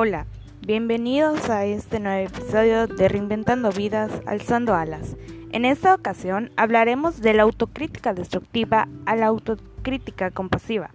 [0.00, 0.26] Hola,
[0.64, 5.16] bienvenidos a este nuevo episodio de Reinventando Vidas, Alzando Alas.
[5.50, 10.90] En esta ocasión hablaremos de la autocrítica destructiva a la autocrítica compasiva.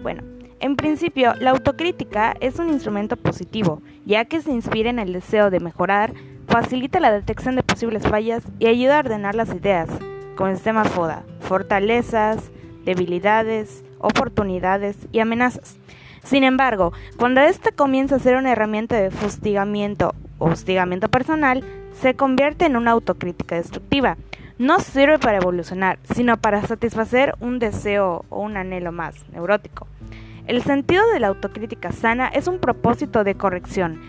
[0.00, 0.22] Bueno,
[0.60, 5.50] en principio, la autocrítica es un instrumento positivo, ya que se inspira en el deseo
[5.50, 6.14] de mejorar,
[6.46, 9.88] facilita la detección de posibles fallas y ayuda a ordenar las ideas,
[10.36, 12.52] con el sistema FODA, fortalezas,
[12.84, 15.81] debilidades, oportunidades y amenazas.
[16.24, 22.14] Sin embargo, cuando ésta comienza a ser una herramienta de fustigamiento o hostigamiento personal, se
[22.14, 24.16] convierte en una autocrítica destructiva.
[24.58, 29.86] No sirve para evolucionar, sino para satisfacer un deseo o un anhelo más neurótico.
[30.46, 34.00] El sentido de la autocrítica sana es un propósito de corrección.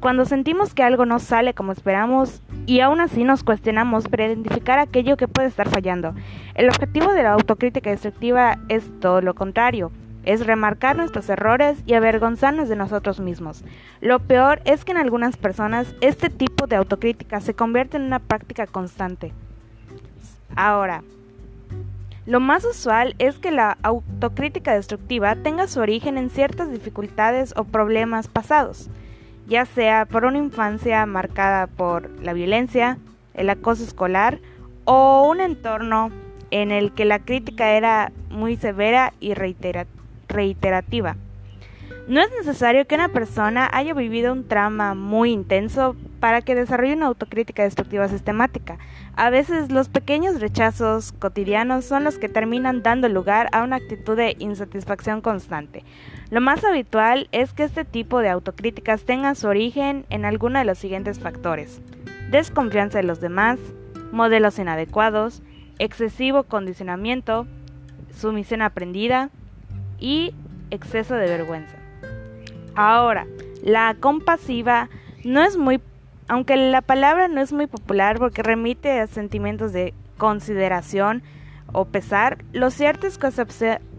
[0.00, 4.78] Cuando sentimos que algo no sale como esperamos y aún así nos cuestionamos para identificar
[4.78, 6.14] aquello que puede estar fallando.
[6.54, 9.92] El objetivo de la autocrítica destructiva es todo lo contrario,
[10.24, 13.64] es remarcar nuestros errores y avergonzarnos de nosotros mismos.
[14.00, 18.18] Lo peor es que en algunas personas este tipo de autocrítica se convierte en una
[18.18, 19.32] práctica constante.
[20.54, 21.02] Ahora,
[22.26, 27.64] lo más usual es que la autocrítica destructiva tenga su origen en ciertas dificultades o
[27.64, 28.90] problemas pasados,
[29.46, 32.98] ya sea por una infancia marcada por la violencia,
[33.32, 34.40] el acoso escolar
[34.84, 36.10] o un entorno
[36.50, 39.97] en el que la crítica era muy severa y reiterativa
[40.28, 41.16] reiterativa.
[42.08, 46.94] No es necesario que una persona haya vivido un trauma muy intenso para que desarrolle
[46.94, 48.78] una autocrítica destructiva sistemática.
[49.14, 54.16] A veces los pequeños rechazos cotidianos son los que terminan dando lugar a una actitud
[54.16, 55.84] de insatisfacción constante.
[56.30, 60.64] Lo más habitual es que este tipo de autocríticas tengan su origen en alguno de
[60.64, 61.82] los siguientes factores.
[62.30, 63.58] Desconfianza de los demás,
[64.12, 65.42] modelos inadecuados,
[65.78, 67.46] excesivo condicionamiento,
[68.14, 69.30] sumisión aprendida,
[69.98, 70.34] y
[70.70, 71.76] exceso de vergüenza.
[72.74, 73.26] Ahora,
[73.62, 74.88] la compasiva
[75.24, 75.80] no es muy,
[76.28, 81.22] aunque la palabra no es muy popular porque remite a sentimientos de consideración
[81.72, 83.42] o pesar, lo cierto es que su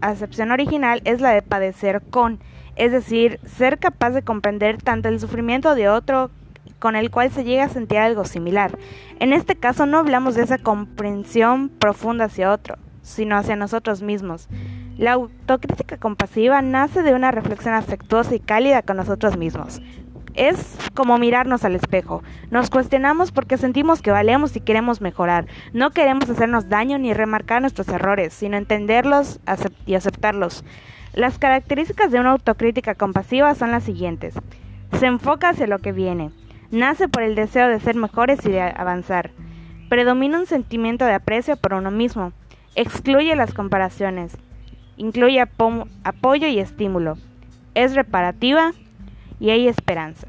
[0.00, 2.40] acepción original es la de padecer con,
[2.74, 6.30] es decir, ser capaz de comprender tanto el sufrimiento de otro
[6.80, 8.76] con el cual se llega a sentir algo similar.
[9.20, 14.48] En este caso no hablamos de esa comprensión profunda hacia otro, sino hacia nosotros mismos.
[15.00, 19.80] La autocrítica compasiva nace de una reflexión afectuosa y cálida con nosotros mismos.
[20.34, 22.22] Es como mirarnos al espejo.
[22.50, 25.46] Nos cuestionamos porque sentimos que valemos y queremos mejorar.
[25.72, 29.40] No queremos hacernos daño ni remarcar nuestros errores, sino entenderlos
[29.86, 30.66] y aceptarlos.
[31.14, 34.34] Las características de una autocrítica compasiva son las siguientes.
[34.98, 36.30] Se enfoca hacia lo que viene.
[36.70, 39.30] Nace por el deseo de ser mejores y de avanzar.
[39.88, 42.34] Predomina un sentimiento de aprecio por uno mismo.
[42.74, 44.36] Excluye las comparaciones
[45.00, 47.16] incluye apoyo y estímulo,
[47.74, 48.72] es reparativa
[49.40, 50.28] y hay esperanza.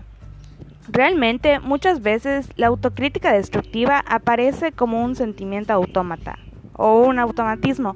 [0.87, 6.39] Realmente, muchas veces la autocrítica destructiva aparece como un sentimiento autómata
[6.73, 7.95] o un automatismo.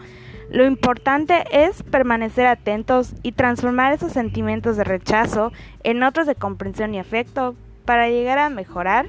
[0.51, 5.53] Lo importante es permanecer atentos y transformar esos sentimientos de rechazo
[5.83, 9.05] en otros de comprensión y afecto para llegar a mejorar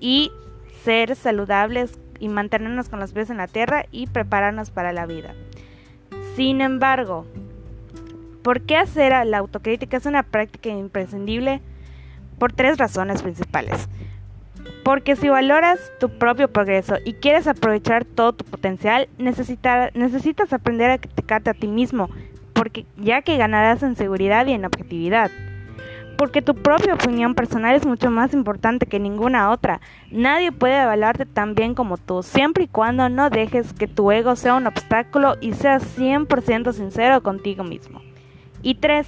[0.00, 0.32] y
[0.82, 5.34] ser saludables y mantenernos con los pies en la tierra y prepararnos para la vida.
[6.36, 7.24] Sin embargo,
[8.42, 11.62] ¿por qué hacer la autocrítica es una práctica imprescindible?
[12.38, 13.88] Por tres razones principales.
[14.84, 20.98] Porque si valoras tu propio progreso y quieres aprovechar todo tu potencial, necesitas aprender a
[20.98, 22.10] criticarte a ti mismo,
[22.52, 25.30] porque ya que ganarás en seguridad y en objetividad
[26.16, 29.80] porque tu propia opinión personal es mucho más importante que ninguna otra.
[30.10, 34.36] Nadie puede evaluarte tan bien como tú, siempre y cuando no dejes que tu ego
[34.36, 38.02] sea un obstáculo y seas 100% sincero contigo mismo.
[38.62, 39.06] Y tres,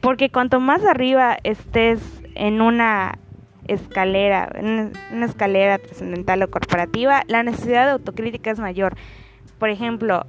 [0.00, 2.00] porque cuanto más arriba estés
[2.34, 3.18] en una
[3.66, 8.96] escalera, en una escalera trascendental o corporativa, la necesidad de autocrítica es mayor.
[9.58, 10.26] Por ejemplo,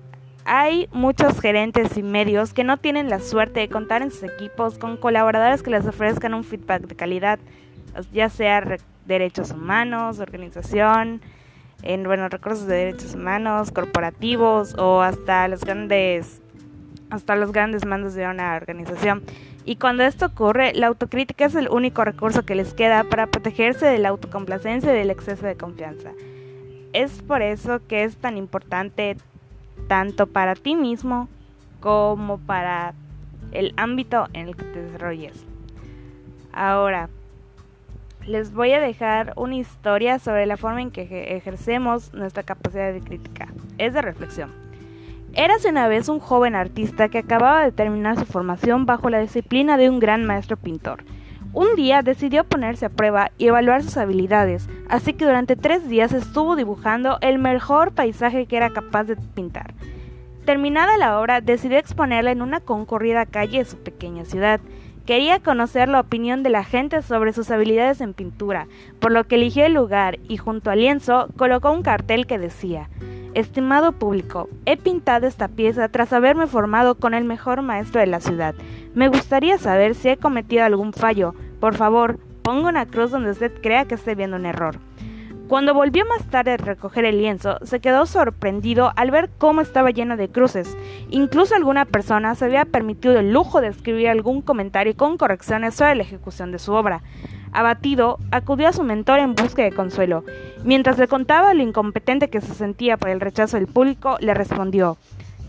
[0.51, 4.79] hay muchos gerentes y medios que no tienen la suerte de contar en sus equipos
[4.79, 7.37] con colaboradores que les ofrezcan un feedback de calidad,
[8.11, 8.63] ya sea
[9.05, 11.21] derechos humanos, organización,
[11.83, 16.41] en bueno, recursos de derechos humanos, corporativos o hasta los grandes
[17.11, 19.21] hasta los grandes mandos de una organización.
[19.65, 23.85] Y cuando esto ocurre, la autocrítica es el único recurso que les queda para protegerse
[23.85, 26.09] de la autocomplacencia y del exceso de confianza.
[26.91, 29.15] Es por eso que es tan importante
[29.87, 31.27] tanto para ti mismo
[31.79, 32.93] como para
[33.51, 35.45] el ámbito en el que te desarrolles.
[36.51, 37.09] Ahora,
[38.25, 43.01] les voy a dejar una historia sobre la forma en que ejercemos nuestra capacidad de
[43.01, 43.47] crítica.
[43.77, 44.51] Es de reflexión.
[45.33, 49.77] Érase una vez un joven artista que acababa de terminar su formación bajo la disciplina
[49.77, 51.03] de un gran maestro pintor.
[51.51, 56.13] Un día decidió ponerse a prueba y evaluar sus habilidades, así que durante tres días
[56.13, 59.73] estuvo dibujando el mejor paisaje que era capaz de pintar.
[60.45, 64.59] Terminada la obra, decidió exponerla en una concurrida calle de su pequeña ciudad.
[65.07, 68.67] Quería conocer la opinión de la gente sobre sus habilidades en pintura,
[68.99, 72.89] por lo que eligió el lugar y junto al lienzo colocó un cartel que decía
[73.35, 78.19] Estimado público, he pintado esta pieza tras haberme formado con el mejor maestro de la
[78.19, 78.55] ciudad.
[78.95, 81.35] Me gustaría saber si he cometido algún fallo.
[81.59, 84.79] Por favor, ponga una cruz donde usted crea que esté viendo un error.
[85.47, 89.91] Cuando volvió más tarde a recoger el lienzo, se quedó sorprendido al ver cómo estaba
[89.91, 90.75] lleno de cruces.
[91.09, 95.95] Incluso alguna persona se había permitido el lujo de escribir algún comentario con correcciones sobre
[95.95, 97.01] la ejecución de su obra.
[97.51, 100.23] Abatido, acudió a su mentor en busca de consuelo.
[100.63, 104.97] Mientras le contaba lo incompetente que se sentía por el rechazo del público, le respondió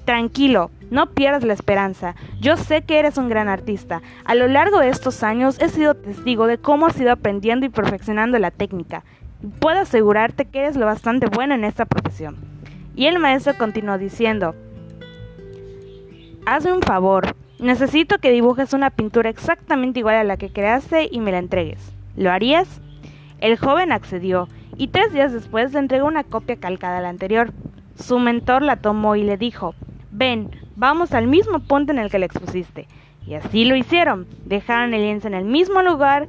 [0.04, 2.14] Tranquilo, no pierdas la esperanza.
[2.40, 4.02] Yo sé que eres un gran artista.
[4.24, 7.68] A lo largo de estos años he sido testigo de cómo has ido aprendiendo y
[7.68, 9.04] perfeccionando la técnica
[9.60, 12.36] puedo asegurarte que eres lo bastante bueno en esta profesión.
[12.94, 14.54] Y el maestro continuó diciendo,
[16.46, 21.20] hazme un favor, necesito que dibujes una pintura exactamente igual a la que creaste y
[21.20, 21.92] me la entregues.
[22.16, 22.80] ¿Lo harías?
[23.40, 27.52] El joven accedió y tres días después le entregó una copia calcada a la anterior.
[27.96, 29.74] Su mentor la tomó y le dijo,
[30.10, 32.88] ven, vamos al mismo punto en el que la expusiste.
[33.26, 34.26] Y así lo hicieron.
[34.46, 36.28] Dejaron el lienzo en el mismo lugar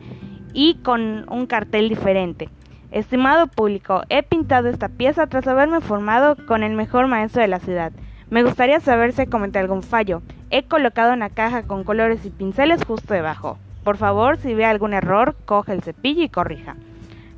[0.54, 2.50] y con un cartel diferente.
[2.92, 7.60] Estimado público, he pintado esta pieza tras haberme formado con el mejor maestro de la
[7.60, 7.94] ciudad.
[8.31, 10.22] Me gustaría saber si cometí algún fallo.
[10.51, 13.57] He colocado una caja con colores y pinceles justo debajo.
[13.83, 16.78] Por favor, si ve algún error, coge el cepillo y corrija.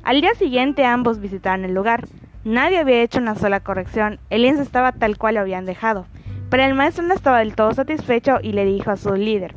[0.04, 2.06] Al día siguiente ambos visitaron el lugar.
[2.44, 6.06] Nadie había hecho una sola corrección, el lienzo estaba tal cual lo habían dejado.
[6.48, 9.56] Pero el maestro no estaba del todo satisfecho y le dijo a su líder,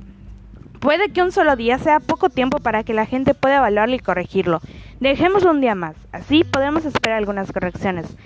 [0.79, 3.99] Puede que un solo día sea poco tiempo para que la gente pueda evaluarlo y
[3.99, 4.59] corregirlo.
[4.99, 8.17] Dejémoslo un día más, así podemos esperar algunas correcciones.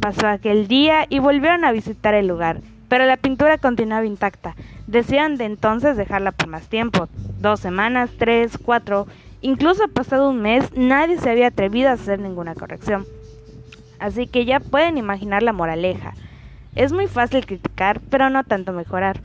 [0.00, 4.54] Pasó aquel día y volvieron a visitar el lugar, pero la pintura continuaba intacta.
[4.86, 7.08] Decían de entonces dejarla por más tiempo,
[7.40, 9.06] dos semanas, tres, cuatro,
[9.40, 13.06] incluso pasado un mes, nadie se había atrevido a hacer ninguna corrección.
[13.98, 16.14] Así que ya pueden imaginar la moraleja.
[16.74, 19.20] Es muy fácil criticar, pero no tanto mejorar.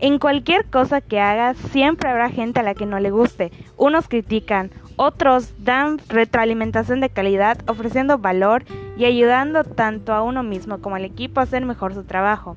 [0.00, 3.52] En cualquier cosa que hagas, siempre habrá gente a la que no le guste.
[3.76, 8.64] Unos critican, otros dan retroalimentación de calidad, ofreciendo valor
[8.96, 12.56] y ayudando tanto a uno mismo como al equipo a hacer mejor su trabajo.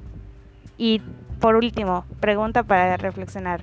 [0.78, 1.02] Y
[1.40, 3.62] por último, pregunta para reflexionar.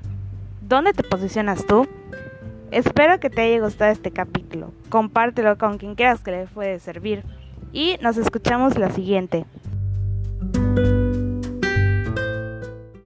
[0.60, 1.86] ¿Dónde te posicionas tú?
[2.70, 4.72] Espero que te haya gustado este capítulo.
[4.88, 7.22] Compártelo con quien creas que le puede servir.
[7.72, 9.44] Y nos escuchamos la siguiente.